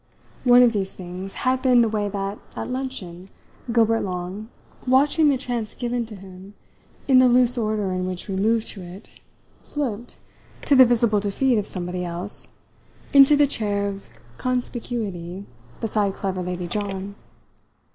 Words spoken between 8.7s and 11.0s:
it, slipped, to the